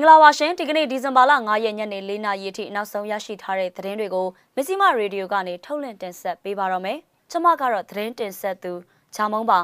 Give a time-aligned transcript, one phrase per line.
[0.00, 4.26] င်္ဂလာပါရှင်ဒီကနေ့ဒီဇင်ဘာလ9ရက်ညနေ4နာရီအထိနောက်ဆုံးရရှိထားတဲ့သတင်းတွေကို
[4.56, 6.98] မစ္စည်းမရေဒီယိုကနေထုတ်လွှင့်တင်ဆက်ပေးပါတော့မယ်။
[7.30, 8.72] ကျွန်မကတော့သတင်းတင်ဆက်သူ
[9.14, 9.60] ချာမုံပါ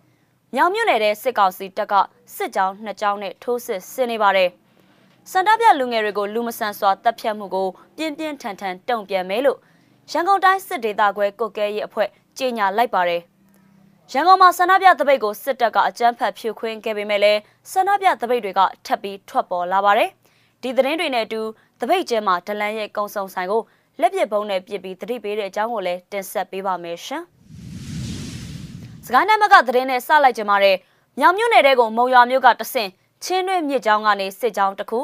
[0.54, 1.94] ။မြောင်မြို့နယ်တဲ့စစ်ကောင်စီတပ်က
[2.34, 4.50] စစ်ကြောင်းနှစ်ကြောင်းနဲ့ထိုးစစ်ဆင်နေပါတယ်။
[5.30, 9.58] စန္ဒပြလူငယ်တွေကိုလူမဆန်စွာတပ်ဖြတ်မှုကိုပြင်းပြင်းထန်ထန်တုံ့ပြန်မယ်လို့
[10.12, 12.08] ရန်ကုန်တိုင်းစစ်ဒေသခွဲကုတ်ကဲရေးအဖွဲ့
[12.38, 13.22] ကြေညာလိုက်ပါတယ်။
[14.12, 17.40] ရန်ကုန်မှာဆန္ဒပြတပိတ်ကိုစစ်တပ်ကအကြမ်းဖက်ဖြိုခွင်းခဲ့ပေမဲ့လည်း
[17.72, 20.10] ဆန္ဒပြတပိတ်တွေကထပ်ပြီးထွက်ပေါ်လာပါတယ်။
[20.62, 21.40] ဒီသတင်းတွေနဲ့အတူ
[21.80, 23.62] တပိတ်ကျဲမှာဒလန်ရဲ့ကုံစုံဆိုင်ကို
[24.00, 27.22] လက်ပစ်ဘုံနဲ့ပစ်ပြီးတတိပေးတဲ့အကြောင်းကိုလည်းတင်ဆက်ပေးပါမယ်ရှင်။
[29.06, 30.76] စကိုင်းတိုင်းကသတင်းနဲ့စလိုက်ကြမှာတဲ့
[31.18, 32.90] မြောင်မြို့နယ်တဲကိုမုံရွာမြို့ကတဆင့်
[33.24, 35.00] ချင်းတွင်းမြစ်ကြောင်းကနေစစ်ကြောင်းတစ်ခု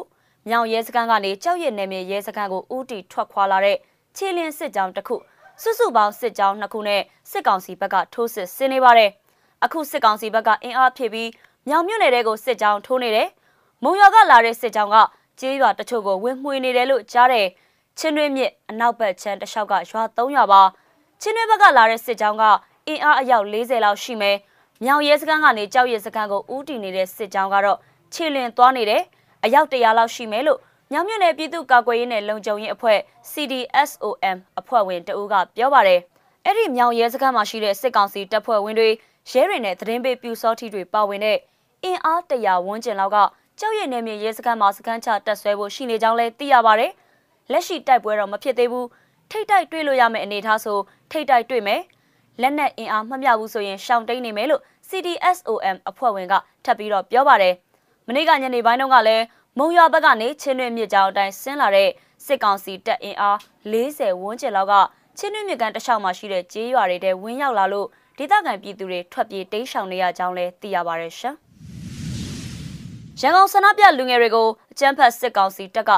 [0.48, 3.76] မြောင်ရဲစခန်းကနေကြောက်ရည်နယ်မြေရဲစခန်းကိုဦးတီထွက်ခွာလာတဲ့
[4.16, 5.16] ခြေလင်းစစ်ကြောင်းတစ်ခု
[5.62, 9.10] စုစုပေါင်းစစ်ကြောင်းနှစ်ခုနဲ့စစ်ကောင်စီဘက်ကထိုးစစ်ဆင်နေပါတယ်။
[9.64, 11.30] အခုစစ်ကောင်စီဘက်ကအင်အားဖြည့်ပြီး
[11.68, 13.28] မြောင်မြို့နယ်တဲကိုစစ်ကြောင်းထိုးနေတယ်။
[13.82, 14.96] မုံရွာကလာတဲ့စစ်ကြောင်းက
[15.40, 17.46] ကျေးရွာတချို့ကိုဝင်မှွေနေတယ်လို့ကြားတယ်။
[17.98, 20.62] ချင်းတွင်းမြစ်အနောက်ဘက်ချမ်းတစ်လျှောက်ကရွာ3ရွာပါ။
[21.20, 22.44] ချင်းတွင်းဘက်ကလာတဲ့စစ်ကြောင်းက
[22.88, 24.36] အင်အားအယောက်40လောက်ရှိမယ်။
[24.84, 27.78] မြောင်ရဲစခန်းကနေကြောက်ရဲစခန်းကိုဦးတည်နေတဲ့စစ်ကြောင်းကတော့
[28.14, 29.02] ခြေလင်သွားနေတယ်။
[29.44, 30.60] အယောက်100လောက်ရှိမယ်လို့
[30.92, 32.98] မြောင်မြို့နယ်ပြည်သူ့ကာကွယ်ရေးနဲ့လုံခြုံရေးအဖွဲ့
[33.32, 36.00] CDSOM အဖွဲ့ဝင်တဦးကပြောပါတယ်။
[36.44, 38.88] အဲ့ဒီမြောင်ရဲစခန်းမှာရှိတဲ့စစ်ကောင်စီတပ်ဖွဲ့ဝင်တွေ
[39.30, 41.38] ရဲတွေနဲ့သတင်းပေးပြူစောထီတွေပါဝင်တဲ့
[41.84, 43.16] အင်အားတရာဝန်းကျင်လောက်က
[43.58, 46.92] ကြောက်ရည်နယ်မြေရဲစခန်းမှာစခန်းချတက်ဆွဲဖို့ရှိနေကြောင်းလည်းသိရပါတယ်။
[47.52, 48.86] လက်ရှိတိုက်ပွဲတော့မဖြစ်သေးဘူး။
[49.30, 50.78] ထိတ်တိုက်တွေ့လို့ရမယ့်အနေအထားဆို
[51.10, 51.80] ထိတ်တိုက်တွေ့မယ်။
[52.40, 57.54] လက်နက်အင်အားမမျှဘူးဆိုရင်ရှောင်တိန်နေမယ်လို့ CDSOM အဖွဲ့ဝင်ကထပ်ပြီးတော့ပြောပါတယ်။
[58.08, 59.24] မနေ့ကညနေပိုင်းတုန်းကလည်း
[59.58, 61.90] မုံရွာဘက်ကနေချင်းတွင်းမြစ်ကြောင်းအတိုင်းဆင်းလာတဲ့
[62.24, 63.38] စစ်ကောင်စီတပ်အင်အား
[63.72, 64.74] 40ဝန်းကျင်လောက်က
[65.18, 67.88] ချင်းတွင်းမြစ်ကန်တလျှောက်မှာရှိတဲ့ကျေးရွာတွေထဲဝင်းရောက်လာလို့
[68.18, 71.34] ဒေသခံပြည်သူတွေထွက်ပြေးတိမ်းရှောင်နေရကြောင်းလည်းသိရပါရရှင်။
[73.20, 75.90] ရန်ကုန်ဆန္ဒပြလူငယ်တွေကိုအကြမ်းဖက်စစ်ကောင်စီတပ်က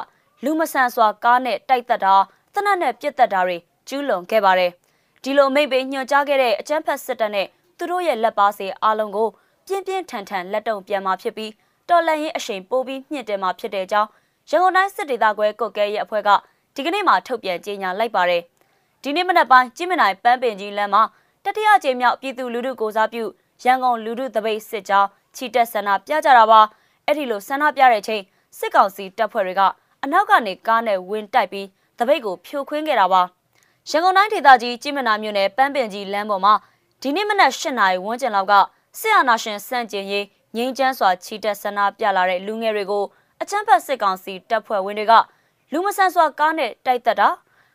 [0.45, 2.15] လူမဆန်စွာကားနဲ့တိုက်သက်တာ
[2.55, 3.57] တနက်နဲ့ပြစ်တက်တာတွေ
[3.89, 4.73] ကျူးလွန်ခဲ့ပါတယ်။
[5.23, 7.47] ဒီလိုမိတ်ပေးညွှန်ကြားခဲ့တဲ့အကြမ်းဖက်စစ်တပ်နဲ့
[7.79, 9.29] သူတို့ရဲ့လက်ပါစေအားလုံးကို
[9.67, 11.53] ပြင်းပြင်းထန်ထန်လက်တုံပြန်มาဖြစ်ပြီး
[11.89, 14.09] တော်လန်ရေးအရှိန်ပိုးပြီးမြင့်တယ်မှာဖြစ်တဲ့အကြောင်း
[14.51, 16.31] ရန်ကုန်တိုင်းစစ်ဒေသခွဲကုတ်ကဲရဲ့အဖွဲ့က
[16.75, 18.43] ဒီကနေ့မှထုတ်ပြန်ကြေညာလိုက်ပါတယ်။
[19.03, 21.03] ဒီနေ့မနက်ပိုင်းကြည်မနိုင်ပန်းပင်ကြီးလမ်းမှာ
[21.45, 23.25] တတိယကြိမ်မြောက်ပြည်သူလူထုကိုစားပြု
[23.65, 26.61] ရန်ကုန်လူထုတပိတ်စစ်ကြောင်းချီတက်ဆန္ဒပြကြတာပါ။
[27.07, 28.23] အဲ့ဒီလိုဆန္ဒပြတဲ့ချိန်
[28.59, 29.63] စစ်ကောင်စီတပ်ဖွဲ့တွေက
[30.05, 31.67] အနောက်ကနေကားနဲ့ဝင်တိုက်ပြီး
[31.99, 33.23] တပိတ်ကိုဖြိုခွင်းခဲ့တာပါ။
[33.91, 36.55] ရန်ကုန်တိုင်းဒေသကြီးကြည်မနာမြို့နယ်ပန်းပင်ကြီးလမ်းပေါ်မှာ
[37.03, 38.55] ဒီနေ့မနက်၈နာရီဝန်းကျင်လောက်က
[39.01, 40.25] စစ်အာဏာရှင်စန့်ကျင်ရေး
[40.57, 43.05] ငြိမ်းချမ်းစွာချီတက်ဆန္ဒပြလာတဲ့လူငယ်တွေကို
[43.43, 45.15] အချမ်းဖတ်စစ်ကောင်စီတပ်ဖွဲ့ဝင်တွေက
[45.73, 47.29] လူမဆန်စွာကားနဲ့တိုက်တက်တာ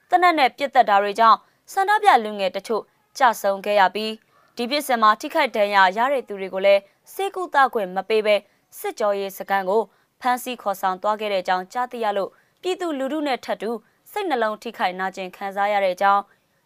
[0.09, 1.37] တနက်နဲ့ပြစ်တက်တာတွေကြောင့်
[1.73, 2.83] ဆန္ဒပြလူငယ်တချို့
[3.17, 4.13] ကြဆုံခဲ့ရပြီး
[4.55, 6.81] ဒီပြစ်စင်မှာထိခိုက်ဒဏ်ရာရတဲ့သူတွေကိုလည်း
[7.13, 8.35] စေကူတာခွင့်မပေးဘဲ
[8.79, 9.81] စစ်ကြောရေးစခန်းကို
[10.21, 12.29] ဖမ်းဆီးခေါ်ဆောင်သွားခဲ့တဲ့အကြောင်းကြားသိရလို့
[12.61, 13.71] ပြည်သူလူထုနဲ့ထပ်တူ
[14.11, 16.21] စိတ်နှလုံးထိခိုက်နာကျင်ခံစားရတဲ့အကြောင်း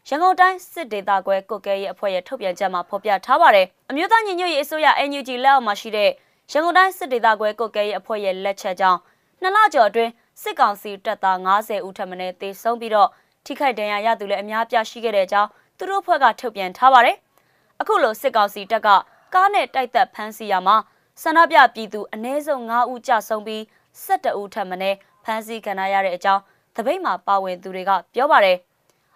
[0.10, 6.10] ရန်ကုန်တိုင်းစစ်ဒေသကွဲကုတ်ကဲရေးအဖွဲ့ရဲ့ထုတ်ပြန်ချက်မှာဖော်ပြထားပါတယ်။အမျိုးသားညီညွတ်ရေးအစိုးရ NUG လက်အောက်မှာရှိတဲ့
[6.52, 9.00] ရန်ကုန်တိုင်းစစ်ဒေသကွဲကုတ်ကဲရေးအဖွဲ့ရဲ့လက်ချက်ကြောင့်
[9.42, 10.12] နှစ်လကျော်အတွင်း
[10.42, 13.10] စစ်ကောင်စီတပ်သား90ဦးထပ်မံတေဆုံးပြီးတော့
[13.46, 17.18] ထိခိုက်ဒဏ်ရာရသူလည်းအများပြားရှိခဲ့တဲ့အကြောင်းသူတို့ဖွဲ့ကထုတ်ပြန်ထားပါတယ်။
[17.82, 18.90] အခုလိုစစ်ကောင်စီတပ်က
[19.34, 20.76] ကားနဲ့တိုက်သက်ဖမ်းဆီးရမှာ
[21.22, 23.62] ဆန္ဒပြပြည်သူအ ਨੇ ဆုံး9ဦးကြဆုံးပြီး
[24.06, 24.78] 12ဦးထပ်မံ
[25.24, 26.42] ဖမ်းဆီးခံရတဲ့အကြောင်း
[26.76, 28.60] တပိတ်မှာပါဝင်သူတွေကပြောပါတယ်။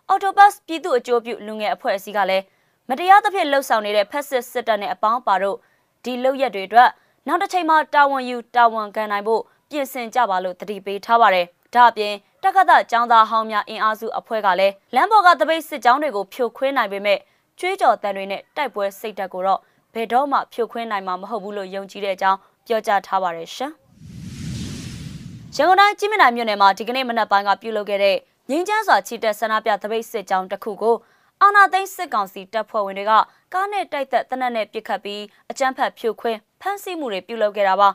[0.09, 2.43] အော်တိုဘတ်ပြည်သူ့အကျိုးပြုလူငယ်အဖွဲ့အစည်းကလည်း
[2.89, 5.57] မတရားသဖြင့်လှုပ်ဆောင်နေတဲ့ဖက်စစ်စစ်တပ်နဲ့အပေါင်းပါတို့
[6.03, 6.89] ဒီလုပ်ရက်တွေအတွက်
[7.27, 17.19] နောက်တစ်ချိန်မှာတာဝန်ယူတာဝန်ခံနိုင်ဖို့ပြင်ဆင်ကြပါလို့တတိပေးထားပါတယ်။ဒါအပြင်တက္ကသကျောင်းသားဟောင်းများအင်အားစုအဖွဲ့ကလည်းလမ်းပေါ်ကတပိတ်စစ်ကြောင်းတွေကိုဖြိုခွင်းနိုင်ပေမဲ့
[17.59, 19.59] ကျွေးကြော်တန်တွေနဲ့တိုက်ပွဲစိတ်ဓာတ်ကိုတော့
[19.93, 22.37] ဘယ်တော့မှဖြိုခွင်းနိုင်မှာမဟုတ်ဘူးလို့ယုံကြည်တဲ့အကြောင်း
[22.67, 23.71] ပြောကြားထားပါတယ်ရှင်။
[25.55, 28.17] ရန်ကုန်တိုင်းကြီးမြင့်နိုင်မြို့နယ်မှာဒီကနေ့မနက်ပိုင်းကပြုလုပ်ခဲ့တဲ့
[28.51, 30.95] ငင်းချမ်းစွာချီတက်ဆန္ဒပြတပိတ်စစ်ကြောင်းတစ်ခုကို
[31.41, 33.13] အာနာသိန်းစစ်ကောင်စီတပ်ဖွဲ့ဝင်တွေက
[33.53, 37.89] ကားနဲ့တိုက်သက်တနက်နဲ့ပစ်ခတ်ပြီးအကြမ်းဖက်ဖြိုခွင်းဖမ်းဆီးမှုတွေပြုလုပ်ခဲ့တာပါ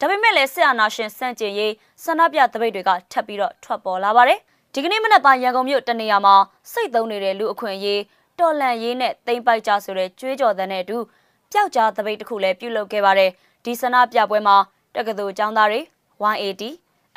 [0.00, 1.72] ဒါပေမဲ့လည်းစစ်အာဏာရှင်စန့်ကျင်ရေး
[2.04, 4.38] ဆန္ဒပြတပိတ်တွေကထပ်ပြီးတော့ထွက်ပေါ်လာပါတယ်
[4.74, 6.34] ဒီကနေ့မနက်ပိုင်းရန်ကုန်မြို့တနေရာမှာ
[6.72, 8.00] စိတ်သုံးနေတဲ့လူအခွင့်အရေး
[8.38, 10.98] တော်လန်ရေးနဲ့တိမ့်ပိုက်ကြဆိုတဲ့ကြွေးကြော်တဲ့နဲ့အတူ
[11.52, 13.30] ပျောက်ကြားတပိတ်တစ်ခုလည်းပြုလုပ်ခဲ့ပါတယ်
[13.64, 14.56] ဒီဆန္ဒပြပွဲမှာ
[14.94, 15.80] တက္ကသိုလ်ကျောင်းသားတွေ
[16.24, 16.72] 180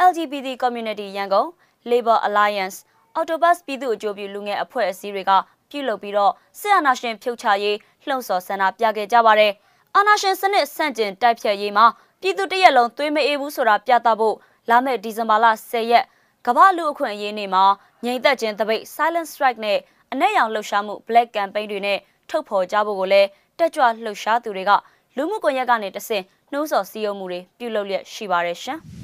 [0.09, 1.49] LGBT community ရန်ကုန်
[1.91, 2.77] Labor Alliance
[3.19, 5.31] Autobus ပြည်သူ့အကျိုးပြုလူငယ်အဖွဲ့အစည်းတွေက
[5.69, 7.77] ပြုလုပ်ပြီးတော့စစ်အာဏာရှင်ဖြုတ်ချရေး
[8.07, 9.51] လှုံ့ဆော်ဆန္ဒပြခဲ့ကြပါတယ်။
[9.95, 11.85] အာဏာရှင်စနစ်ဆန့်ကျင်တိုက်ဖြတ်ရေးမှာ
[12.21, 14.35] ပြည်သူတရက်လုံးသွေးမအေးဘူးဆိုတာပြသဖို့
[14.69, 16.05] လာမယ့်ဒီဇင်ဘာလ10ရက်
[16.47, 17.63] ကမ္ဘာလူအခွင့်အရေးနေ့မှာ
[18.05, 19.79] ငြိမ်သက်ခြင်းတပိတ် Silent Strike နဲ့
[20.11, 23.29] အနက်ရောင်လှုပ်ရှားမှု Black Campaign တွေနဲ့ထုတ်ဖော်ကြဖို့ကိုလည်း
[23.59, 24.71] တက်ကြွလှုပ်ရှားသူတွေက
[25.15, 28.79] လူမှုကွန်ရက်ကနေတဆင့်နှိုးဆော်စည်းရုံးမှုတွေပြုလုပ်လျက်ရှိပါတယ်ရှင်။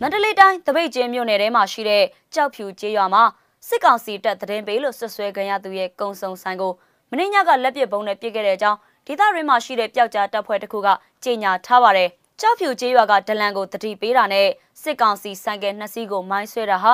[0.00, 2.04] မန္တလေးတိုင်းတပိတ်ကျင်းမြို့နယ်ထဲမှာရှိတဲ့
[2.34, 3.22] ကြောက်ဖြူကျေးရွာမှာ
[3.68, 6.72] စစ်ကောင်စီတပ်သတင်းပေးလို့ဆွဆွဲခံရသူရဲ့ကုံစုံဆိုင်ကို
[7.10, 10.88] မင်းညကလက်ပစ်ပုံးနဲ့ပစ်ခဲ့တဲ့အကြောင်းဒေသရင်းမှာရှိတဲ့ပျောက်ကြားတပ်ဖွဲ့တစ်ခုက
[11.24, 12.08] ကြေညာထားပါတယ်။
[12.40, 14.48] ကြောက်ဖြူကျေးရွာကဒလန်ကိုတတိပေးတာနဲ့
[14.82, 16.92] စစ်ကောင်စီဆိုင်ကယ်နှစ်စီးကိုမိုင်းဆွဲတာဟာ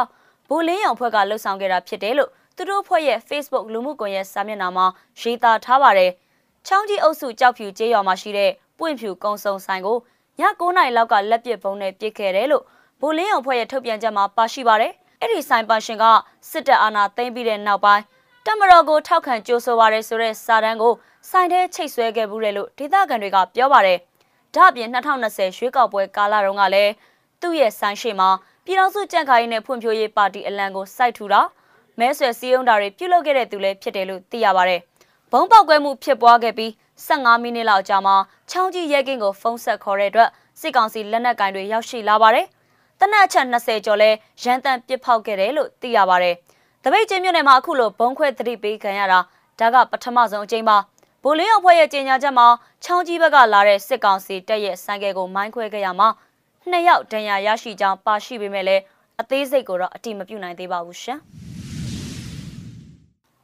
[0.49, 4.87] ဗိုလ်လင်းရောင်ဖွဲ့ကလှုပ်ဆောင်ခဲ့တာဖြစ်တယ်လို့သူတို့ဖွဲ့ရဲ့ Facebook လူမှုကွန်ရက်စာမျက်နှာမှာ
[5.21, 6.11] ရေးသားထားပါတယ်။
[6.67, 9.99] ချောင်းကြီးအုပ်စုကြောက်ဖြူကျေးရွာမှာရှိတဲ့ပွင့်ဖြူကုံစုံဆိုင်ကို
[10.41, 12.65] ည9နာရီလောက်ကလက်ပစ်ပုံးနဲ့ပစ်ခဲ့တယ်လို့
[13.01, 16.05] ဗိုလ်လင်းအောင်ဖွဲ့ရဲ့ထုတ်ပြန်ချက်မှာပါရှိပါတယ်။အဲ့ဒီဆိုင်ပါရှင်က
[16.51, 18.03] စစ်တပ်အာဏာသိမ်းပြီးတဲ့နောက်ပိုင်း
[18.47, 20.95] တမတော်ကိုထောက်ခံကြိုးဆိုပါရဆိုတဲ့စာတမ်းကို
[21.31, 23.99] ဆိုင်ထဲချိတ်ဆွဲခဲ့မှုတယ်လို့ဒေသခံတွေကပြောပါတယ်။
[24.55, 26.93] ဒါ့အပြင်2020ရွေးကောက်ပွဲကာလတုန်းကလည်း
[27.41, 28.29] သူ့ရဲ့ဆိုင်ရှိမှာ
[28.65, 31.41] ပြည်တော်စုကြံ့ခိုင်ရေးနဲ့ဖွံ့ဖြိုးရေးပါတီအလံကိုစိုက်ထူတာ
[31.99, 34.81] မဲဆွယ်စည်းရုံးတာတွေပြုလုပ်ခဲ့တဲ့သူလည်းဖြစ်တယ်လို့သိရပါတယ်။
[35.33, 36.71] ဘုံပေါက်ကွဲမှုဖြစ်ပွားခဲ့ပြီး
[37.07, 38.13] 15မိနစ်လောက်ကြာမှ
[38.51, 40.31] ချောင်းကြီးရဲကင်းကိုဖုန်းဆက်ခေါ်တဲ့အတွက်
[40.61, 42.47] စစ်ကောင်စီလက်နက်ကင်တွေရောက်ရှိလာပါတယ်။
[43.05, 44.11] တနက်ချက်20ကျော်လဲ
[44.43, 46.35] ရန်တန်ပစ်ဖောက်ခဲ့တယ်လို့သိရပါတယ်။
[46.85, 49.19] တပိတ်ချင်းမြို့နယ်မှာအခုလိုဘုံခွဲသတိပေးခံရတာ
[49.61, 50.77] ဒါကပထမဆုံးအကြိမ်ပါ။
[51.23, 52.47] ဗိုလ်လင်းအဖွဲ့ရဲ့ကြေညာချက်မှာ
[52.85, 56.09] ချောင်းကြီးဘက်ကလာတဲ့စစ်ကောင်စီတပ်ရဲ့စံကဲကိုမိုင်းခွဲခဲ့ရမှာ
[56.71, 58.83] နှစ်ယောက်ဒဏ်ရာရရှိကြောင်းပါရှိပေမဲ့လည်း
[59.21, 61.19] အသေးစိတ်ကိုတော့အတိမပြုနိုင်သေးပါဘူးရှင်။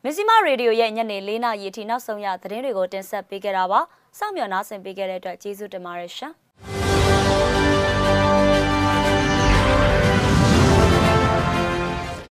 [0.05, 3.81] မစ္စည်းမရေဒီယိုရဲ့ညနေ၄နာရီအထိနောက်ဆုံးရသတင်းတွေကိုတင်ဆက်ပေးခဲ့တာပါ။
[4.19, 6.33] စောင့်မျှော်နားဆင်ပေးခဲ့တဲ့အတွက်ကျေးဇူးတင်ပါတယ်ရှင်။